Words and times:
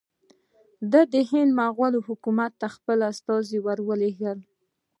ده 0.91 1.01
د 1.13 1.15
هند 1.29 1.51
مغولي 1.59 1.99
حکومت 2.07 2.51
ته 2.61 2.67
خپل 2.75 2.99
استازي 3.11 3.57
ور 3.65 3.79
ولېږل. 3.87 4.39